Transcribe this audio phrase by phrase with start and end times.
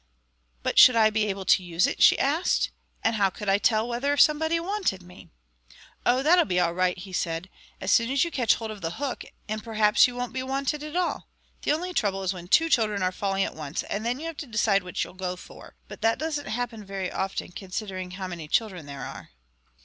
[0.63, 2.71] "But should I be able to use it?" she asked.
[3.03, 5.29] "And how could I tell whether somebody wanted me?"
[6.07, 8.97] "Oh, that'll be all right," he said, "as soon as you catch hold of the
[8.97, 11.27] hook; and perhaps you won't be wanted at all.
[11.61, 14.37] The only trouble is when two children are falling at once, and then you have
[14.37, 15.75] to decide which you'll go for.
[15.87, 19.29] But that doesn't happen very often, considering how many children there are."